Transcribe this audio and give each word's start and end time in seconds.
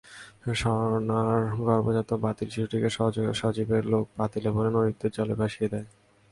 স্বর্ণার 0.61 1.39
গর্ভজাত 1.67 2.09
বাতিল 2.23 2.47
শিশুটিকে 2.53 2.89
সজীবের 3.39 3.83
লোক 3.93 4.05
পাতিলে 4.17 4.49
ভরে 4.55 4.69
নদীর 4.75 5.11
জলে 5.15 5.35
ভাসিয়ে 5.41 5.71
দেয়। 5.73 5.87